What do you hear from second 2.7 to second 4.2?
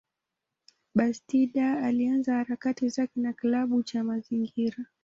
zake na kilabu cha